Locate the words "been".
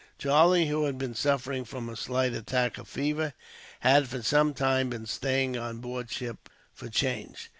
0.97-1.13, 4.89-5.05